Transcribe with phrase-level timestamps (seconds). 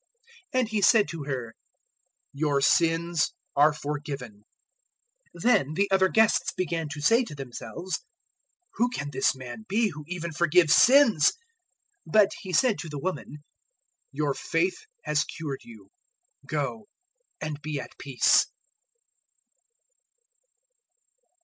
[0.55, 1.53] 007:048 And He said to her,
[2.33, 4.45] "Your sins are forgiven."
[5.37, 7.99] 007:049 Then the other guests began to say to themselves,
[8.77, 11.31] "Who can this man be who even forgives sins?" 007:050
[12.11, 13.43] But He said to the woman,
[14.11, 15.91] "Your faith has cured you:
[16.47, 16.87] go,
[17.39, 18.47] and be at peace."